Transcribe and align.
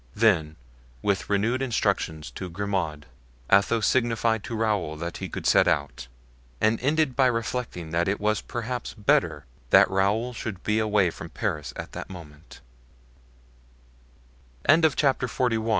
Then, 0.15 0.55
with 1.03 1.29
renewed 1.29 1.61
instructions 1.61 2.31
to 2.31 2.49
Grimaud, 2.49 3.05
Athos 3.51 3.85
signified 3.85 4.43
to 4.45 4.55
Raoul 4.55 4.95
that 4.95 5.17
he 5.17 5.29
could 5.29 5.45
set 5.45 5.67
out, 5.67 6.07
and 6.59 6.79
ended 6.81 7.15
by 7.15 7.27
reflecting 7.27 7.91
that 7.91 8.07
it 8.07 8.19
was 8.19 8.41
perhaps 8.41 8.95
better 8.95 9.45
that 9.69 9.91
Raoul 9.91 10.33
should 10.33 10.63
be 10.63 10.79
away 10.79 11.11
from 11.11 11.29
Paris 11.29 11.71
at 11.75 11.91
that 11.91 12.09
mom 12.09 12.41